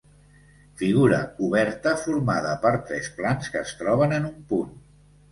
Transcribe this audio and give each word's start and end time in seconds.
Figura 0.81 1.17
oberta 1.47 1.91
formada 2.03 2.53
per 2.63 2.71
tres 2.87 3.09
plans 3.19 3.51
que 3.57 3.61
es 3.69 3.75
troben 3.83 4.17
en 4.17 4.25
un 4.31 4.41
punt. 4.55 4.73